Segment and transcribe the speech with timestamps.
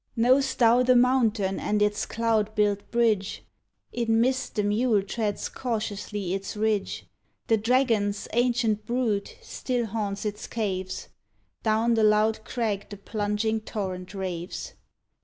[0.15, 3.43] Know'st thou the mountain and its cloud built bridge?
[3.93, 7.05] In mist the mule treads cautiously its ridge;
[7.45, 11.09] The dragon's ancient brood still haunts its caves;
[11.61, 14.73] Down the loud crag the plunging torrent raves.